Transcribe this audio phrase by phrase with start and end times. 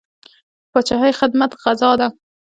[0.03, 0.03] د
[0.71, 2.07] پاچاهۍ خدمت غزا ده.